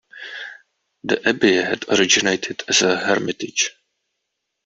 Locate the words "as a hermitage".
2.67-3.69